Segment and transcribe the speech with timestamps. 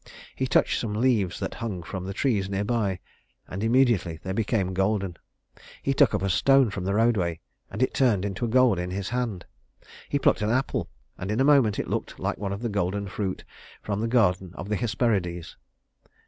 [0.35, 2.99] He touched some leaves that hung from the trees near by,
[3.47, 5.15] and immediately they became golden.
[5.83, 7.39] He took up a stone from the roadway,
[7.69, 9.45] and it turned into gold in his hand.
[10.09, 13.07] He plucked an apple, and in a moment it looked like one of the golden
[13.09, 13.43] fruit
[13.83, 15.55] from the garden of the Hesperides.